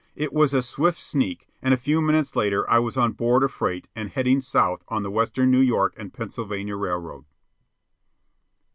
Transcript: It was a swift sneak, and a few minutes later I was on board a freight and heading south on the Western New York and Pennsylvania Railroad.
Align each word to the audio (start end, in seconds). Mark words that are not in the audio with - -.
It 0.15 0.33
was 0.33 0.55
a 0.55 0.63
swift 0.63 0.99
sneak, 0.99 1.47
and 1.61 1.75
a 1.75 1.77
few 1.77 2.01
minutes 2.01 2.35
later 2.35 2.67
I 2.67 2.79
was 2.79 2.97
on 2.97 3.11
board 3.11 3.43
a 3.43 3.47
freight 3.47 3.87
and 3.95 4.09
heading 4.09 4.41
south 4.41 4.83
on 4.87 5.03
the 5.03 5.11
Western 5.11 5.51
New 5.51 5.59
York 5.61 5.93
and 5.95 6.11
Pennsylvania 6.11 6.75
Railroad. 6.75 7.25